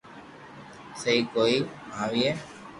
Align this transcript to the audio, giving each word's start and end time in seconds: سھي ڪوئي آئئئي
سھي 0.99 1.15
ڪوئي 1.33 1.57
آئئئي 2.01 2.29